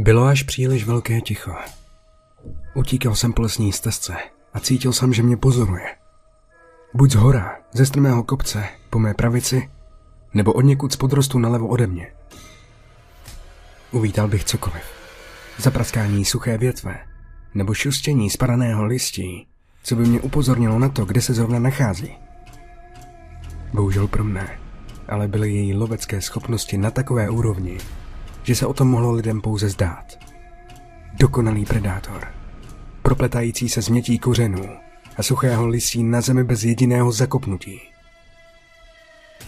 [0.00, 1.54] Bylo až příliš velké ticho.
[2.74, 4.14] Utíkal jsem po lesní stezce
[4.54, 5.96] a cítil jsem, že mě pozoruje.
[6.94, 9.70] Buď z hora, ze strmého kopce, po mé pravici,
[10.34, 12.12] nebo od někud z podrostu nalevo ode mě.
[13.90, 14.82] Uvítal bych cokoliv.
[15.58, 16.98] Zapraskání suché větve,
[17.54, 19.46] nebo šustění spadaného listí,
[19.82, 22.16] co by mě upozornilo na to, kde se zrovna nachází.
[23.72, 24.58] Bohužel pro mne,
[25.08, 27.78] ale byly její lovecké schopnosti na takové úrovni,
[28.48, 30.18] že se o tom mohlo lidem pouze zdát.
[31.14, 32.28] Dokonalý predátor,
[33.02, 34.68] propletající se změtí kořenů
[35.16, 37.80] a suchého listí na zemi bez jediného zakopnutí.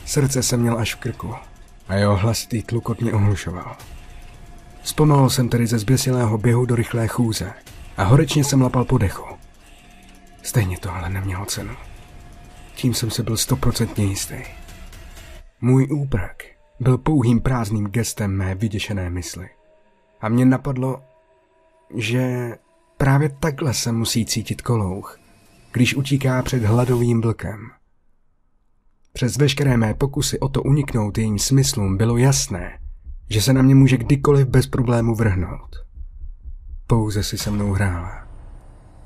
[0.04, 1.34] Srdce jsem měl až v krku
[1.88, 3.76] a jeho hlasitý tlukot mě ohlušoval.
[4.82, 7.52] Zpomalil jsem tedy ze zběsilého běhu do rychlé chůze
[7.96, 9.24] a horečně jsem lapal po dechu.
[10.42, 11.76] Stejně to ale nemělo cenu.
[12.74, 14.36] Tím jsem se byl stoprocentně jistý.
[15.60, 19.48] Můj úprk byl pouhým prázdným gestem mé vyděšené mysli.
[20.20, 21.02] A mě napadlo,
[21.94, 22.54] že
[22.96, 25.18] právě takhle se musí cítit kolouch,
[25.72, 27.70] když utíká před hladovým blkem.
[29.12, 32.78] Přes veškeré mé pokusy o to uniknout jejím smyslům bylo jasné,
[33.30, 35.76] že se na mě může kdykoliv bez problému vrhnout.
[36.86, 38.28] Pouze si se mnou hrála.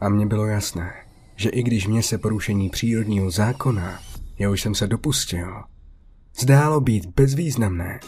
[0.00, 0.92] A mně bylo jasné,
[1.36, 3.98] že i když mě se porušení přírodního zákona,
[4.38, 5.62] jehož jsem se dopustil,
[6.38, 8.00] zdálo být bezvýznamné,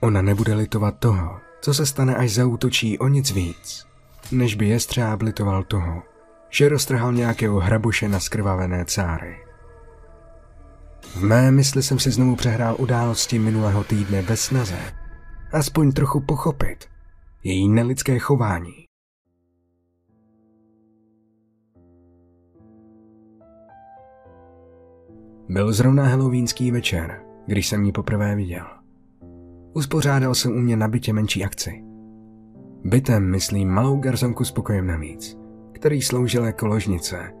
[0.00, 3.86] ona nebude litovat toho, co se stane, až zautočí o nic víc,
[4.32, 6.02] než by jestřáb litoval toho,
[6.50, 9.36] že roztrhal nějakého hrabuše na skrvavené cáry.
[11.14, 14.78] V mé mysli jsem si znovu přehrál události minulého týdne ve snaze,
[15.52, 16.84] aspoň trochu pochopit
[17.44, 18.84] její nelidské chování.
[25.48, 28.64] Byl zrovna halloweenský večer, když jsem ji poprvé viděl.
[29.72, 31.84] Uspořádal jsem u mě na bytě menší akci.
[32.84, 35.38] Bytem myslím malou garzonku s pokojem navíc,
[35.72, 37.32] který sloužil jako ložnice.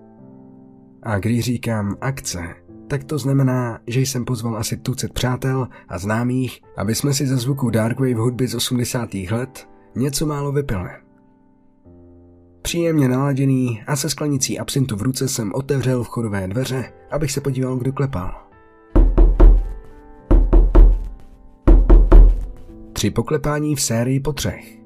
[1.02, 2.40] A když říkám akce,
[2.88, 7.36] tak to znamená, že jsem pozval asi tucet přátel a známých, aby jsme si za
[7.36, 9.14] zvuku Darkwave hudby z 80.
[9.14, 10.90] let něco málo vypili.
[12.62, 17.76] Příjemně naladěný a se sklenicí absintu v ruce jsem otevřel vchodové dveře, abych se podíval,
[17.76, 18.43] kdo klepal.
[23.04, 24.78] Tři poklepání v sérii po třech.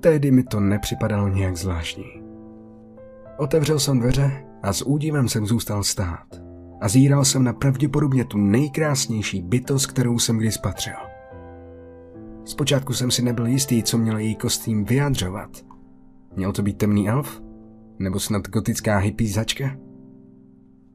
[0.00, 2.22] Tehdy mi to nepřipadalo nějak zvláštní.
[3.38, 6.26] Otevřel jsem dveře a s údivem jsem zůstal stát.
[6.80, 10.94] A zíral jsem na pravděpodobně tu nejkrásnější bytost, kterou jsem kdy spatřil.
[12.44, 15.50] Zpočátku jsem si nebyl jistý, co měl její kostým vyjadřovat–
[16.36, 17.42] Měl to být temný elf?
[17.98, 19.76] Nebo snad gotická hypízačka?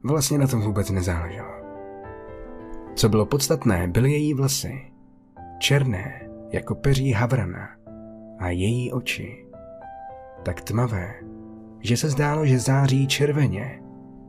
[0.04, 1.48] Vlastně na tom vůbec nezáleželo.
[2.94, 4.92] Co bylo podstatné, byly její vlasy.
[5.58, 7.68] Černé, jako peří havrana.
[8.38, 9.46] A její oči.
[10.42, 11.14] Tak tmavé,
[11.80, 13.82] že se zdálo, že září červeně,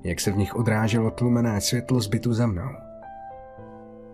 [0.04, 2.70] jak se v nich odráželo tlumené světlo zbytu za mnou.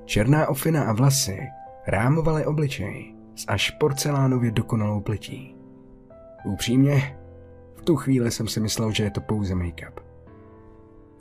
[0.05, 1.39] Černá ofina a vlasy
[1.87, 5.55] rámovaly obličej s až porcelánově dokonalou plití.
[6.45, 7.17] Upřímně,
[7.73, 9.93] v tu chvíli jsem si myslel, že je to pouze make-up.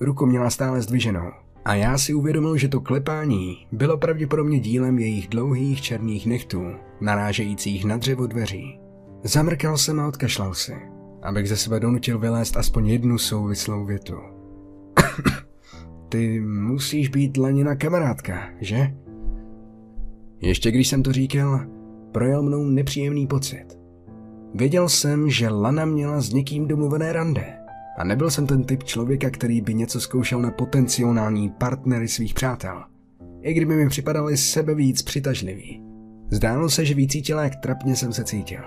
[0.01, 1.31] Ruku měla stále zdviženou
[1.65, 6.63] a já si uvědomil, že to klepání bylo pravděpodobně dílem jejich dlouhých černých nechtů,
[7.01, 8.81] narážejících na dřevo dveří.
[9.25, 10.75] Zamrkal jsem a odkašlal si,
[11.23, 14.17] abych ze sebe donutil vylézt aspoň jednu souvislou větu.
[16.09, 18.95] Ty musíš být Lenina kamarádka, že?
[20.41, 21.61] Ještě když jsem to říkal,
[22.13, 23.67] projel mnou nepříjemný pocit–
[24.55, 27.59] Věděl jsem, že Lana měla s někým domluvené rande.
[27.99, 32.85] A nebyl jsem ten typ člověka, který by něco zkoušel na potenciální partnery svých přátel.
[33.41, 35.83] I kdyby mi připadali sebe víc přitažlivý.
[36.31, 38.61] Zdálo se, že vycítila, jak trapně jsem se cítil.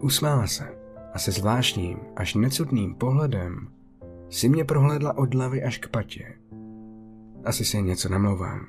[0.00, 0.68] Usmála se
[1.14, 3.68] a se zvláštním, až necutným pohledem
[4.30, 6.34] si mě prohlédla od hlavy až k patě.
[7.44, 8.60] Asi si něco namlouvám,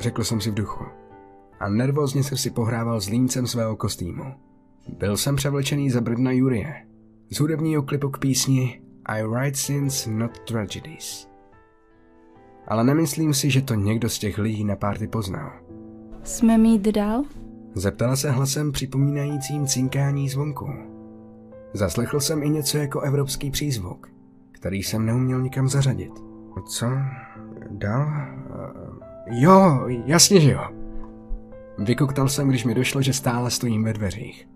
[0.00, 0.84] řekl jsem si v duchu.
[1.60, 4.24] A nervózně jsem si pohrával s líncem svého kostýmu.
[4.98, 6.86] Byl jsem převlečený za Brdna Jurie
[7.30, 11.28] z hudebního klipu k písni I write sins, not tragedies.
[12.68, 15.52] Ale nemyslím si, že to někdo z těch lidí na párty poznal.
[16.22, 17.22] Jsme mít dál?
[17.74, 20.68] Zeptala se hlasem připomínajícím cinkání zvonku.
[21.72, 24.08] Zaslechl jsem i něco jako evropský přízvuk,
[24.52, 26.12] který jsem neuměl nikam zařadit.
[26.66, 26.86] Co?
[27.70, 28.08] Dál?
[29.26, 30.64] Jo, jasně, že jo.
[31.78, 34.48] Vykoktal jsem, když mi došlo, že stále stojím ve dveřích.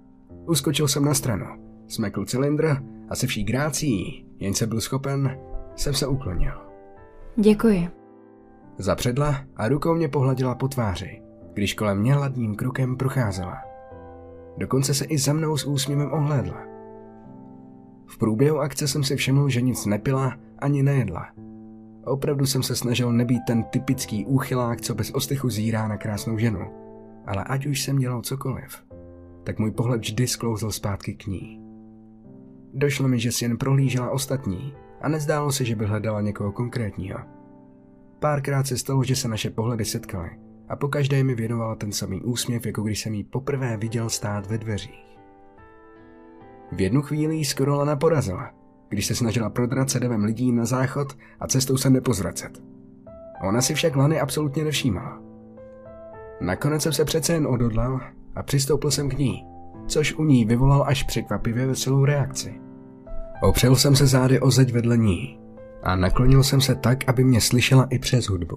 [0.47, 1.47] Uskočil jsem na stranu,
[1.89, 2.77] smekl cylindr
[3.11, 5.39] a se vší grácí, jen se byl schopen,
[5.77, 6.53] jsem se uklonil.
[7.37, 7.89] Děkuji.
[8.79, 11.23] Zapředla a rukou mě pohladila po tváři,
[11.55, 13.57] když kolem mě hladným krokem procházela.
[14.57, 16.63] Dokonce se i za mnou s úsměvem ohlédla.
[18.07, 21.27] V průběhu akce jsem si všiml, že nic nepila ani nejedla.
[22.05, 26.61] Opravdu jsem se snažil nebýt ten typický úchylák, co bez ostychu zírá na krásnou ženu.
[27.27, 28.85] Ale ať už jsem dělal cokoliv,
[29.45, 31.68] tak můj pohled vždy sklouzl zpátky k ní.
[32.79, 37.19] Došlo mi, že si jen prohlížela ostatní a nezdálo se, že by hledala někoho konkrétního.
[38.19, 40.31] Párkrát se stalo, že se naše pohledy setkaly
[40.69, 44.59] a pokaždé mi věnovala ten samý úsměv, jako když jsem jí poprvé viděl stát ve
[44.59, 45.19] dveřích.
[46.73, 48.51] V jednu chvíli jí skoro Lana porazila,
[48.89, 52.63] když se snažila prodrat se davem lidí na záchod a cestou se nepozvracet.
[53.49, 55.23] Ona si však Lany absolutně nevšímala.
[56.41, 58.01] Nakonec jsem se přece jen odhodlal
[58.35, 59.47] a přistoupil jsem k ní,
[59.87, 62.68] což u ní vyvolal až překvapivě veselou reakci.
[63.43, 65.39] Opřel jsem se zády o zeď vedle ní
[65.83, 68.57] a naklonil jsem se tak, aby mě slyšela i přes hudbu.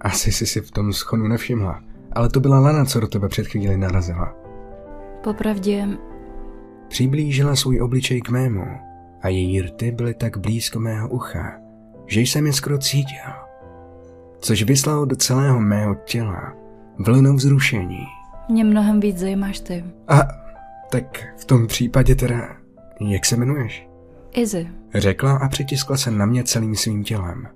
[0.00, 1.80] Asi si si v tom schonu nevšimla,
[2.12, 4.34] ale to byla Lana, co do tebe před chvíli narazila.
[5.24, 5.88] Popravdě,
[6.88, 8.64] Přiblížila svůj obličej k mému
[9.22, 11.52] a její rty byly tak blízko mého ucha,
[12.06, 13.32] že jsem je skoro cítil.
[14.40, 16.52] Což vyslalo do celého mého těla
[16.98, 18.06] vlnu vzrušení.
[18.48, 19.84] mě mnohem víc zajímáš ty.
[20.08, 20.20] A
[20.90, 22.57] tak v tom případě teda,
[23.00, 23.88] jak se jmenuješ?
[24.34, 27.48] Izzy, Řekla a přitiskla se na mě celým svým tělem.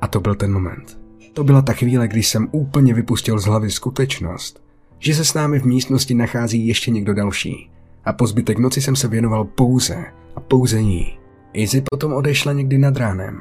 [0.00, 0.98] A to byl ten moment.
[1.32, 4.62] To byla ta chvíle, kdy jsem úplně vypustil z hlavy skutečnost,
[4.98, 7.70] že se s námi v místnosti nachází ještě někdo další.
[8.04, 10.04] A po zbytek noci jsem se věnoval pouze
[10.36, 11.18] a pouze ní.
[11.52, 13.40] Izzy potom odešla někdy nad ránem.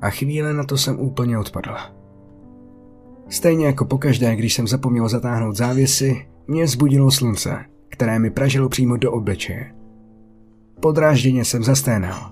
[0.00, 1.74] A chvíle na to jsem úplně odpadl.
[3.28, 8.96] Stejně jako pokaždé, když jsem zapomněl zatáhnout závěsy, mě vzbudilo slunce, které mi pražilo přímo
[8.96, 9.79] do obličeje.
[10.80, 12.30] Podrážděně jsem zasténal.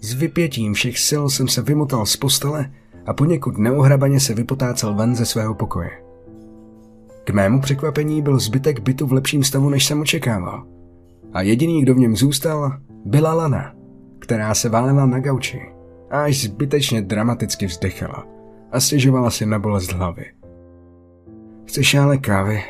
[0.00, 2.70] S vypětím všech sil jsem se vymotal z postele
[3.06, 5.90] a poněkud neohrabaně se vypotácel ven ze svého pokoje.
[7.24, 10.66] K mému překvapení byl zbytek bytu v lepším stavu, než jsem očekával.
[11.32, 13.74] A jediný, kdo v něm zůstal, byla Lana,
[14.18, 15.60] která se válila na gauči
[16.10, 18.26] a až zbytečně dramaticky vzdechala
[18.72, 20.24] a stěžovala si na bolest hlavy.
[21.64, 22.62] Chceš ale kávy?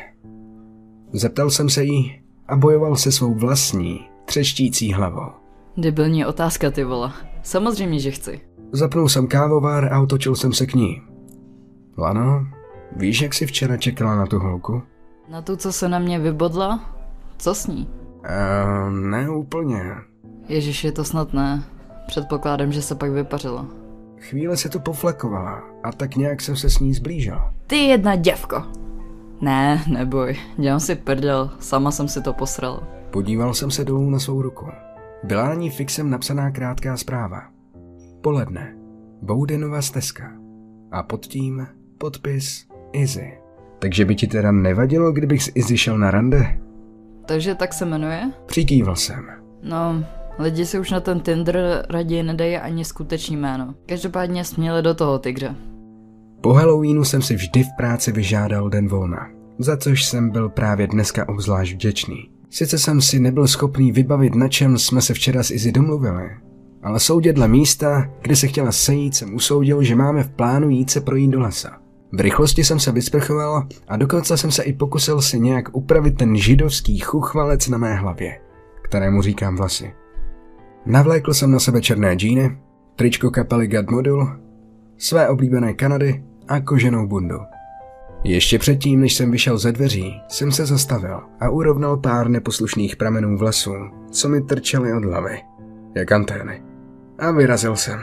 [1.13, 5.31] Zeptal jsem se jí a bojoval se svou vlastní, třeštící hlavou.
[5.77, 7.11] Debilní otázka, ty vole.
[7.43, 8.41] Samozřejmě, že chci.
[8.71, 11.01] Zapnul jsem kávovár a otočil jsem se k ní.
[11.97, 12.47] Lano,
[12.95, 14.81] víš, jak jsi včera čekala na tu holku?
[15.29, 16.95] Na tu, co se na mě vybodla?
[17.37, 17.87] Co s ní?
[18.19, 19.83] Uh, ne úplně.
[20.47, 21.63] Ježiš, je to snad ne.
[22.07, 23.65] Předpokládám, že se pak vypařila.
[24.19, 27.41] Chvíle se tu poflekovala a tak nějak jsem se s ní zblížil.
[27.67, 28.63] Ty jedna děvko.
[29.41, 32.83] Ne, neboj, dělám si prdel, sama jsem si to posral.
[33.11, 34.65] Podíval jsem se dolů na svou ruku.
[35.23, 37.41] Byla na ní fixem napsaná krátká zpráva.
[38.21, 38.75] Poledne.
[39.21, 40.31] Boudenova stezka.
[40.91, 41.67] A pod tím
[41.97, 43.37] podpis Izzy.
[43.79, 46.59] Takže by ti teda nevadilo, kdybych s Izzy šel na rande?
[47.25, 48.31] Takže tak se jmenuje?
[48.45, 49.25] Přikývil jsem.
[49.63, 50.03] No,
[50.39, 53.75] lidi si už na ten Tinder raději nedají ani skutečný jméno.
[53.85, 55.55] Každopádně směli do toho, tygře.
[56.41, 60.87] Po Halloweenu jsem si vždy v práci vyžádal den volna, za což jsem byl právě
[60.87, 62.29] dneska obzvlášť vděčný.
[62.49, 66.29] Sice jsem si nebyl schopný vybavit, na čem jsme se včera s Izzy domluvili,
[66.83, 70.89] ale soudě dle místa, kde se chtěla sejít, jsem usoudil, že máme v plánu jít
[70.89, 71.77] se projít do lesa.
[72.11, 76.37] V rychlosti jsem se vysprchoval a dokonce jsem se i pokusil si nějak upravit ten
[76.37, 78.39] židovský chuchvalec na mé hlavě,
[78.83, 79.93] kterému říkám vlasy.
[80.85, 82.57] Navlékl jsem na sebe černé džíny,
[82.95, 84.29] tričko kapely God Modul,
[84.97, 87.39] své oblíbené Kanady a koženou bundu.
[88.23, 93.37] Ještě předtím, než jsem vyšel ze dveří, jsem se zastavil a urovnal pár neposlušných pramenů
[93.37, 93.73] vlasů,
[94.11, 95.39] co mi trčely od hlavy,
[95.95, 96.61] jak antény.
[97.19, 97.99] A vyrazil jsem.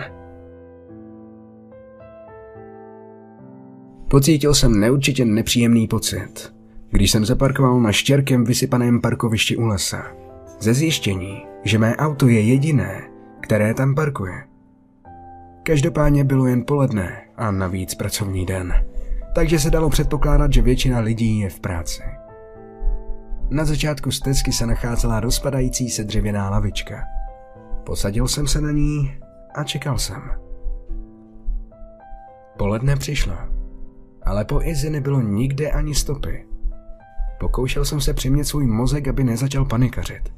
[4.08, 6.54] Pocítil jsem neurčitě nepříjemný pocit,
[6.90, 10.02] když jsem zaparkoval na štěrkem vysypaném parkovišti u lesa.
[10.60, 13.02] Ze zjištění, že mé auto je jediné,
[13.40, 14.34] které tam parkuje.
[15.62, 18.72] Každopádně bylo jen poledne a navíc pracovní den,
[19.34, 22.02] takže se dalo předpokládat, že většina lidí je v práci.
[23.50, 27.04] Na začátku stezky se nacházela rozpadající se dřevěná lavička.
[27.84, 29.18] Posadil jsem se na ní
[29.54, 30.22] a čekal jsem.
[32.58, 33.34] Poledne přišlo,
[34.22, 36.46] ale po Izzy nebylo nikde ani stopy.
[37.40, 40.34] Pokoušel jsem se přimět svůj mozek, aby nezačal panikařit.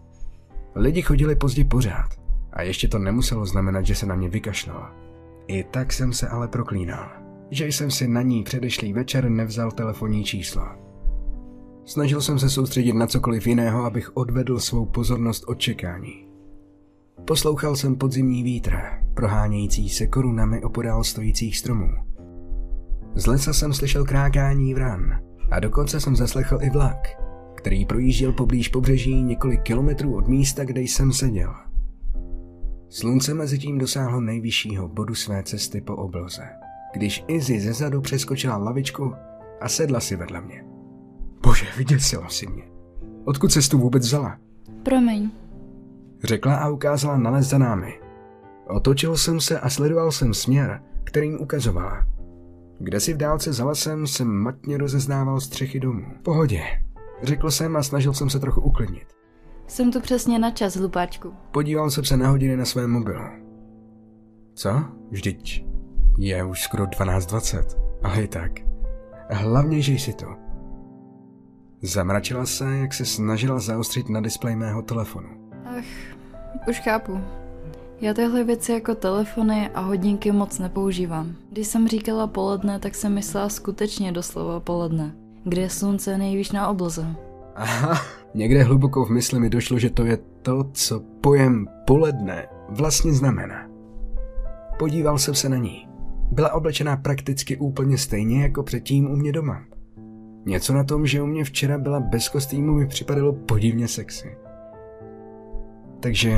[0.74, 2.08] Lidi chodili pozdě pořád
[2.52, 4.92] a ještě to nemuselo znamenat, že se na mě vykašlala.
[5.46, 7.08] I tak jsem se ale proklínal,
[7.50, 10.62] že jsem si na ní předešlý večer nevzal telefonní číslo.
[11.84, 16.26] Snažil jsem se soustředit na cokoliv jiného, abych odvedl svou pozornost od čekání.
[17.24, 18.76] Poslouchal jsem podzimní vítr,
[19.14, 21.90] prohánějící se korunami opodál stojících stromů.
[23.14, 27.08] Z lesa jsem slyšel krákání vran a dokonce jsem zaslechl i vlak,
[27.54, 31.54] který projížděl poblíž pobřeží několik kilometrů od místa, kde jsem seděl.
[32.88, 36.42] Slunce mezi tím dosáhlo nejvyššího bodu své cesty po obloze,
[36.92, 39.14] když Izzy ze zadu přeskočila lavičku
[39.60, 40.64] a sedla si vedle mě.
[41.42, 42.62] Bože, vyděsila si mě.
[43.24, 44.38] Odkud se tu vůbec vzala?
[44.82, 45.30] Promiň.
[46.24, 48.00] Řekla a ukázala na les za námi.
[48.68, 52.06] Otočil jsem se a sledoval jsem směr, kterým ukazovala.
[52.78, 56.04] Kde si v dálce za lesem jsem matně rozeznával střechy domů.
[56.22, 56.62] Pohodě,
[57.22, 59.06] řekl jsem a snažil jsem se trochu uklidnit.
[59.66, 61.32] Jsem tu přesně na čas, hlupáčku.
[61.50, 63.24] Podíval jsem se na hodiny na svém mobilu.
[64.54, 64.84] Co?
[65.10, 65.65] Vždyť
[66.18, 67.64] je už skoro 12.20,
[68.02, 68.52] ale i tak.
[69.30, 70.26] Hlavně žij si to.
[71.82, 75.28] Zamračila se, jak se snažila zaostřit na displej mého telefonu.
[75.64, 75.84] Ach,
[76.68, 77.20] už chápu.
[78.00, 81.34] Já tyhle věci jako telefony a hodinky moc nepoužívám.
[81.50, 86.68] Když jsem říkala poledne, tak jsem myslela skutečně doslova poledne, kde je slunce nejvíc na
[86.68, 87.06] obloze.
[87.54, 88.00] Aha,
[88.34, 93.68] někde hluboko v mysli mi došlo, že to je to, co pojem poledne vlastně znamená.
[94.78, 95.85] Podíval jsem se na ní.
[96.30, 99.64] Byla oblečená prakticky úplně stejně jako předtím u mě doma.
[100.46, 104.36] Něco na tom, že u mě včera byla bez kostýmu, mi připadalo podivně sexy.
[106.00, 106.36] Takže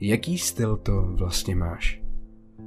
[0.00, 2.02] jaký styl to vlastně máš?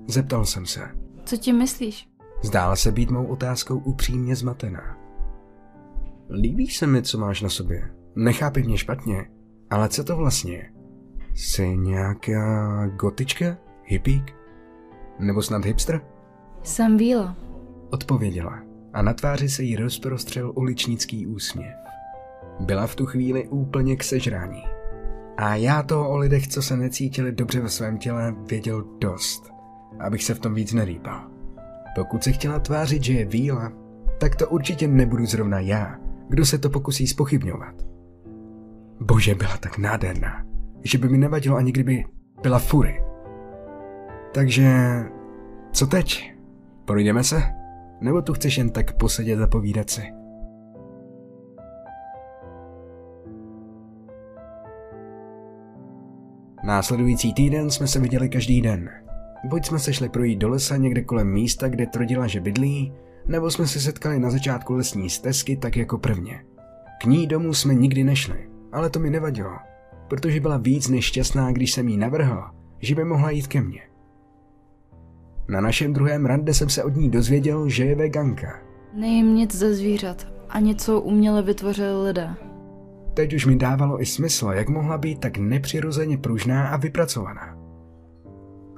[0.08, 0.82] Zeptal jsem se.
[1.26, 2.10] Co ti myslíš?
[2.44, 4.98] Zdála se být mou otázkou upřímně zmatená.
[6.30, 7.90] Líbí se mi, co máš na sobě.
[8.16, 9.26] Nechápi mě špatně,
[9.70, 10.70] ale co to vlastně je?
[11.34, 13.58] Jsi nějaká gotička?
[13.84, 14.37] Hippík?
[15.20, 16.02] Nebo snad hipster?
[16.64, 17.36] Jsem Víla.
[17.90, 18.60] Odpověděla
[18.94, 21.74] a na tváři se jí rozprostřel uličnický úsměv.
[22.60, 24.64] Byla v tu chvíli úplně k sežrání.
[25.38, 29.52] A já to o lidech, co se necítili dobře ve svém těle, věděl dost,
[30.00, 31.28] abych se v tom víc nerýpal.
[31.96, 33.72] Pokud se chtěla tvářit, že je víla,
[34.20, 37.76] tak to určitě nebudu zrovna já, kdo se to pokusí spochybňovat.
[39.02, 40.46] Bože, byla tak nádherná,
[40.84, 42.06] že by mi nevadilo ani kdyby
[42.42, 43.07] byla fury.
[44.34, 44.70] Takže,
[45.72, 46.34] co teď?
[46.86, 47.44] Projdeme se?
[48.02, 50.02] Nebo tu chceš jen tak posedět a povídat si?
[56.64, 58.90] Následující týden jsme se viděli každý den.
[59.44, 62.94] Buď jsme se šli projít do lesa někde kolem místa, kde tvrdila, že bydlí,
[63.28, 66.46] nebo jsme se setkali na začátku lesní stezky tak jako prvně.
[67.02, 69.58] K ní domů jsme nikdy nešli, ale to mi nevadilo,
[70.08, 72.44] protože byla víc než šťastná, když jsem jí navrhl,
[72.80, 73.82] že by mohla jít ke mně.
[75.50, 78.60] Na našem druhém rande jsem se od ní dozvěděl, že je veganka.
[78.94, 82.30] Nejím nic ze zvířat a něco uměle vytvořili lidé.
[83.14, 87.58] Teď už mi dávalo i smysl, jak mohla být tak nepřirozeně pružná a vypracovaná.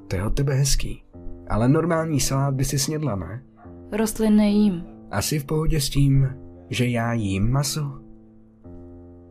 [0.08, 1.04] To je od tebe hezký,
[1.50, 3.44] ale normální salát by si snědla, ne?
[3.92, 4.84] Rostlin nejím.
[5.12, 6.30] Asi v pohodě s tím,
[6.70, 7.92] že já jím maso?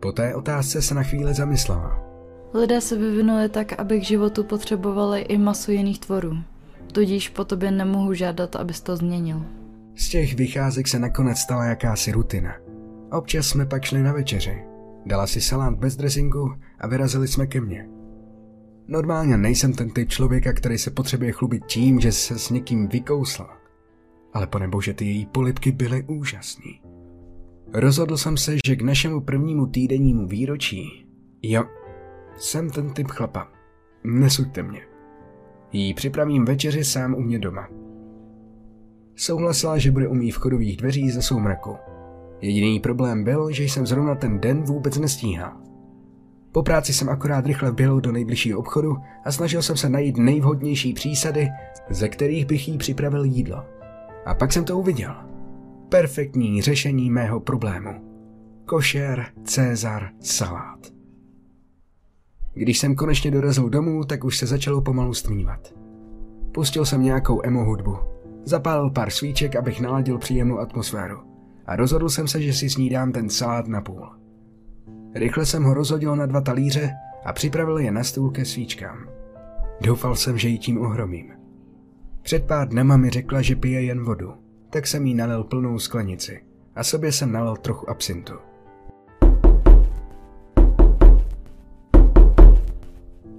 [0.00, 2.04] Po té otázce se na chvíli zamyslela.
[2.54, 6.36] Lidé se vyvinuli tak, aby k životu potřebovali i masu jiných tvorů.
[6.92, 9.42] Tudíž po tobě nemohu žádat, abys to změnil.
[9.94, 12.54] Z těch vycházek se nakonec stala jakási rutina.
[13.12, 14.64] Občas jsme pak šli na večeři.
[15.06, 17.88] Dala si salát bez dressingu a vyrazili jsme ke mně.
[18.88, 23.56] Normálně nejsem ten typ člověka, který se potřebuje chlubit tím, že se s někým vykousla.
[24.32, 26.80] Ale pane bože, ty její polipky byly úžasný.
[27.72, 31.06] Rozhodl jsem se, že k našemu prvnímu týdennímu výročí,
[31.42, 31.64] jo,
[32.38, 33.48] jsem ten typ chlapa.
[34.04, 34.80] Nesuďte mě.
[35.72, 37.68] Jí připravím večeři sám u mě doma.
[39.16, 41.76] Souhlasila, že bude u mých vchodových dveří za soumraku.
[42.40, 45.52] Jediný problém byl, že jsem zrovna ten den vůbec nestíhal.
[46.52, 50.92] Po práci jsem akorát rychle běhl do nejbližšího obchodu a snažil jsem se najít nejvhodnější
[50.92, 51.48] přísady,
[51.90, 53.64] ze kterých bych jí připravil jídlo.
[54.26, 55.14] A pak jsem to uviděl.
[55.88, 57.90] Perfektní řešení mého problému.
[58.64, 60.97] Košer, Cezar, salát.
[62.58, 65.74] Když jsem konečně dorazil domů, tak už se začalo pomalu stmívat.
[66.52, 67.96] Pustil jsem nějakou emo hudbu.
[68.44, 71.18] Zapálil pár svíček, abych naladil příjemnou atmosféru.
[71.66, 74.08] A rozhodl jsem se, že si snídám ten salát na půl.
[75.14, 76.90] Rychle jsem ho rozhodil na dva talíře
[77.24, 79.08] a připravil je na stůl ke svíčkám.
[79.80, 81.32] Doufal jsem, že ji tím ohromím.
[82.22, 84.32] Před pár dnema mi řekla, že pije jen vodu,
[84.70, 86.40] tak jsem jí nalil plnou sklenici
[86.74, 88.34] a sobě jsem nalil trochu absintu.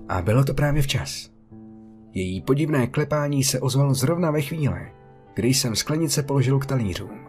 [0.09, 1.29] A bylo to právě včas.
[2.13, 4.91] Její podivné klepání se ozvalo zrovna ve chvíli,
[5.33, 7.19] když jsem sklenice položil k talířům.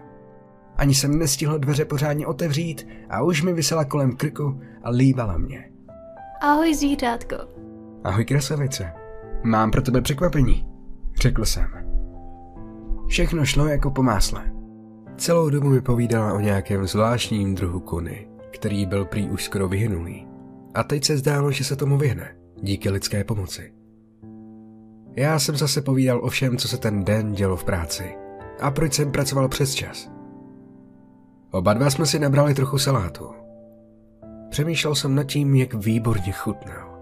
[0.77, 5.71] Ani jsem nestihl dveře pořádně otevřít a už mi vysela kolem krku a líbala mě.
[6.41, 7.37] Ahoj zvířátko.
[8.05, 8.93] Ahoj krasavice,
[9.45, 10.67] mám pro tebe překvapení,
[11.21, 11.67] řekl jsem.
[13.09, 14.53] Všechno šlo jako po másle.
[15.17, 20.27] Celou dobu mi povídala o nějakém zvláštním druhu kuny který byl prý už skoro vyhynulý.
[20.75, 23.73] A teď se zdálo, že se tomu vyhne, díky lidské pomoci.
[25.17, 28.17] Já jsem zase povídal o všem, co se ten den dělo v práci
[28.61, 30.11] a proč jsem pracoval přes čas.
[31.51, 33.31] Oba dva jsme si nabrali trochu salátu.
[34.51, 37.01] Přemýšlel jsem nad tím, jak výborně chutnal.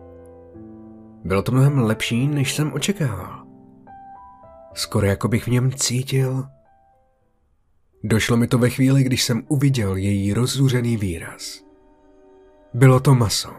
[1.25, 3.47] Bylo to mnohem lepší, než jsem očekával.
[4.75, 6.47] Skoro jako bych v něm cítil.
[8.05, 11.65] Došlo mi to ve chvíli, když jsem uviděl její rozzuřený výraz.
[12.75, 13.51] Bylo to maso.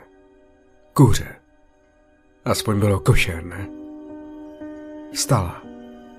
[0.94, 1.39] Kuře.
[2.46, 3.68] Aspoň bylo košerné.
[5.14, 5.62] Vstala.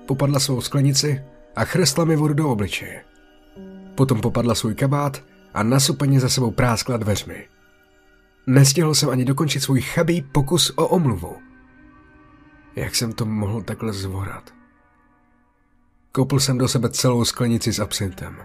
[0.05, 1.23] Popadla svou sklenici
[1.55, 3.03] a chrstla mi vodu do obličeje.
[3.95, 5.23] Potom popadla svůj kabát
[5.53, 7.47] a nasupeně za sebou práskla dveřmi.
[8.47, 11.37] Nestihl jsem ani dokončit svůj chabý pokus o omluvu.
[12.75, 14.53] Jak jsem to mohl takhle zvorat?
[16.11, 18.37] Koupil jsem do sebe celou sklenici s absintem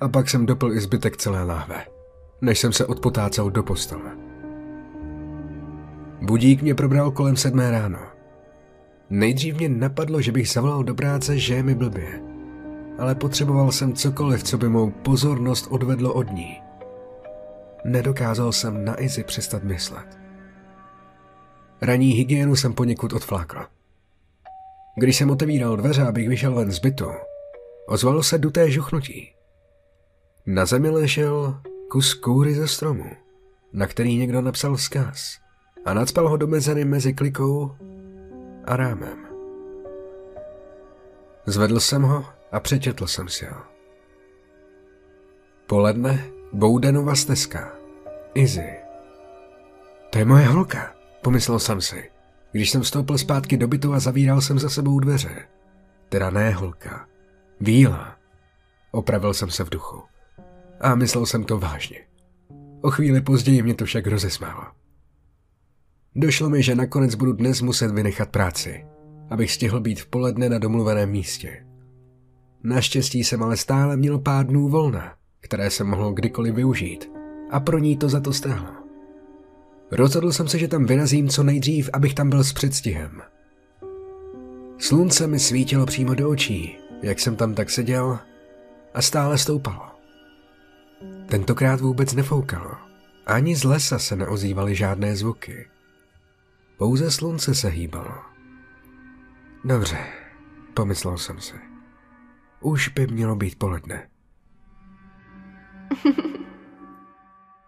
[0.00, 1.86] a pak jsem dopil i zbytek celé láhve,
[2.40, 4.29] než jsem se odpotácal do postele.
[6.20, 7.98] Budík mě probral kolem sedmé ráno.
[9.10, 12.20] Nejdřív mě napadlo, že bych zavolal do práce, že je mi blbě,
[12.98, 16.62] ale potřeboval jsem cokoliv, co by mou pozornost odvedlo od ní.
[17.84, 20.18] Nedokázal jsem na Izzy přestat myslet.
[21.82, 23.66] Raní hygienu jsem poněkud odflákl.
[24.96, 27.10] Když jsem otevíral dveře, abych vyšel ven z bytu,
[27.86, 29.32] ozvalo se duté žuchnutí.
[30.46, 31.60] Na zemi ležel
[31.90, 33.10] kus kůry ze stromu,
[33.72, 35.40] na který někdo napsal vzkaz
[35.84, 37.76] a nadspal ho do mezery mezi klikou
[38.64, 39.26] a rámem.
[41.46, 43.60] Zvedl jsem ho a přečetl jsem si ho.
[45.66, 47.72] Poledne Boudenova stezka.
[48.34, 48.76] Izzy.
[50.10, 52.10] To je moje holka, pomyslel jsem si,
[52.52, 55.48] když jsem vstoupil zpátky do bytu a zavíral jsem za sebou dveře.
[56.08, 57.06] Teda ne holka.
[57.60, 58.16] Víla.
[58.90, 60.02] Opravil jsem se v duchu.
[60.80, 62.06] A myslel jsem to vážně.
[62.80, 64.79] O chvíli později mě to však rozesmálo.
[66.14, 68.86] Došlo mi, že nakonec budu dnes muset vynechat práci,
[69.30, 71.66] abych stihl být v poledne na domluveném místě.
[72.64, 77.10] Naštěstí jsem ale stále měl pár dnů volna, které jsem mohl kdykoliv využít
[77.50, 78.68] a pro ní to za to stálo.
[79.90, 83.22] Rozhodl jsem se, že tam vyrazím co nejdřív, abych tam byl s předstihem.
[84.78, 88.18] Slunce mi svítilo přímo do očí, jak jsem tam tak seděl
[88.94, 89.82] a stále stoupalo.
[91.26, 92.70] Tentokrát vůbec nefoukalo.
[93.26, 95.66] Ani z lesa se neozývaly žádné zvuky.
[96.80, 98.14] Pouze slunce se hýbalo.
[99.64, 99.98] Dobře,
[100.74, 101.54] pomyslel jsem si.
[102.60, 104.08] Už by mělo být poledne.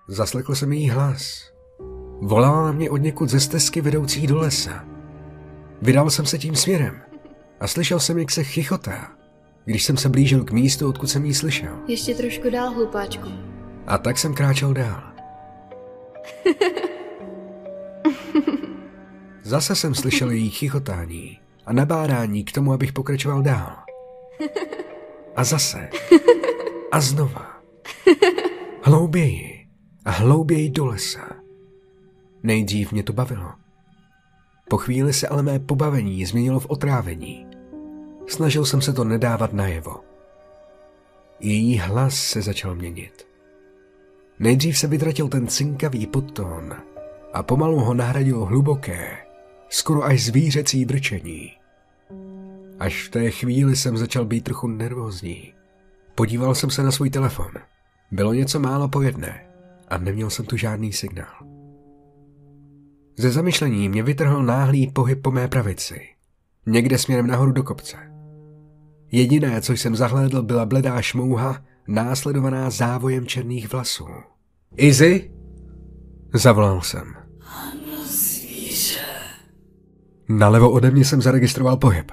[0.09, 1.53] Zaslekl jsem její hlas.
[2.20, 4.85] Volala na mě od někud ze stezky vedoucí do lesa.
[5.83, 7.03] Vydal jsem se tím směrem
[7.61, 9.16] a slyšel jsem, jak se chichotá,
[9.64, 11.79] když jsem se blížil k místu, odkud jsem jí slyšel.
[11.87, 13.29] Ještě trošku dál, hlupáčku.
[13.87, 15.03] A tak jsem kráčel dál.
[19.43, 23.77] Zase jsem slyšel její chichotání a nabádání k tomu, abych pokračoval dál.
[25.37, 25.89] A zase.
[26.93, 27.63] A znova.
[28.83, 29.67] Hlouběji
[30.05, 31.29] a hlouběji do lesa.
[32.43, 33.53] Nejdřív mě to bavilo.
[34.69, 37.47] Po chvíli se ale mé pobavení změnilo v otrávení.
[38.27, 40.01] Snažil jsem se to nedávat najevo.
[41.41, 43.27] Její hlas se začal měnit.
[44.39, 46.75] Nejdřív se vytratil ten cinkavý podtón
[47.33, 49.17] a pomalu ho nahradilo hluboké,
[49.73, 51.53] skoro až zvířecí brčení.
[52.79, 55.53] Až v té chvíli jsem začal být trochu nervózní.
[56.15, 57.53] Podíval jsem se na svůj telefon.
[58.11, 59.47] Bylo něco málo po jedné
[59.89, 61.47] a neměl jsem tu žádný signál.
[63.19, 66.01] Ze zamyšlení mě vytrhl náhlý pohyb po mé pravici.
[66.67, 67.97] Někde směrem nahoru do kopce.
[69.13, 74.07] Jediné, co jsem zahlédl, byla bledá šmouha, následovaná závojem černých vlasů.
[74.77, 75.31] Izzy?
[76.35, 77.22] Zavolal jsem.
[80.38, 82.12] Nalevo ode mě jsem zaregistroval pohyb.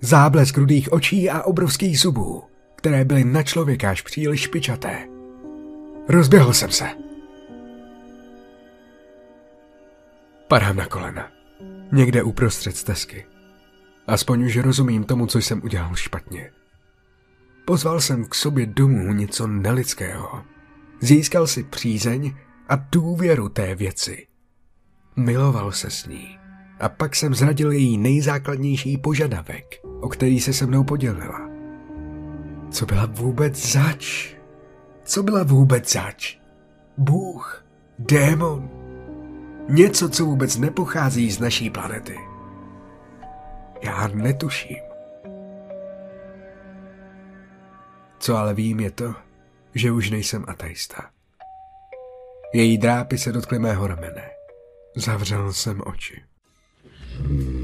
[0.00, 2.42] Záblesk rudých očí a obrovských zubů,
[2.76, 5.08] které byly na člověka až příliš špičaté.
[6.08, 6.88] Rozběhl jsem se.
[10.48, 11.30] Padám na kolena.
[11.92, 13.26] Někde uprostřed stezky.
[14.06, 16.50] Aspoň už rozumím tomu, co jsem udělal špatně.
[17.64, 20.44] Pozval jsem k sobě domů něco nelidského.
[21.00, 22.34] Získal si přízeň
[22.68, 24.26] a důvěru té věci.
[25.16, 26.37] Miloval se s ní.
[26.80, 31.48] A pak jsem zradil její nejzákladnější požadavek, o který se se mnou podělila.
[32.70, 34.34] Co byla vůbec zač?
[35.04, 36.38] Co byla vůbec zač?
[36.96, 37.64] Bůh?
[37.98, 38.70] Démon?
[39.68, 42.18] Něco, co vůbec nepochází z naší planety.
[43.82, 44.78] Já netuším.
[48.18, 49.14] Co ale vím je to,
[49.74, 51.10] že už nejsem ateista.
[52.54, 54.30] Její drápy se dotkly mého ramene.
[54.96, 56.27] Zavřel jsem oči.
[57.18, 57.57] Mm.